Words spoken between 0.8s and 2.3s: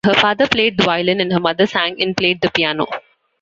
violin and her mother sang and